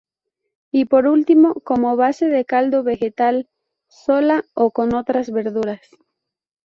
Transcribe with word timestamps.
Y 0.71 0.85
por 0.85 1.05
último, 1.05 1.53
como 1.63 1.95
base 1.95 2.25
de 2.25 2.43
caldo 2.43 2.81
vegetal 2.81 3.47
sola 3.87 4.43
o 4.55 4.71
con 4.71 4.95
otras 4.95 5.29
verduras. 5.29 5.81